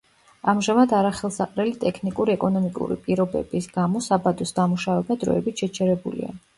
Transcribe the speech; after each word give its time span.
ამჟამად 0.53 0.95
არახელსაყრელი 0.99 1.75
ტექნიკურ-ეკონომიკური 1.83 2.99
პირობების 3.05 3.71
გამო 3.79 4.05
საბადოს 4.09 4.59
დამუშავება 4.61 5.23
დროებით 5.27 5.67
შეჩერებულია. 5.67 6.39